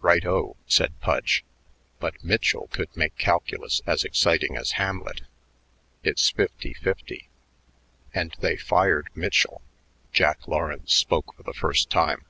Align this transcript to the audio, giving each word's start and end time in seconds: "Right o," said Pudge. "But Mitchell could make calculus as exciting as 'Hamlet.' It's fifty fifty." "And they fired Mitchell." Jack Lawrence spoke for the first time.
"Right 0.00 0.24
o," 0.24 0.54
said 0.68 1.00
Pudge. 1.00 1.44
"But 1.98 2.22
Mitchell 2.22 2.68
could 2.68 2.96
make 2.96 3.18
calculus 3.18 3.80
as 3.84 4.04
exciting 4.04 4.56
as 4.56 4.70
'Hamlet.' 4.78 5.22
It's 6.04 6.30
fifty 6.30 6.72
fifty." 6.72 7.28
"And 8.14 8.32
they 8.38 8.56
fired 8.56 9.08
Mitchell." 9.16 9.60
Jack 10.12 10.46
Lawrence 10.46 10.94
spoke 10.94 11.34
for 11.34 11.42
the 11.42 11.52
first 11.52 11.90
time. 11.90 12.24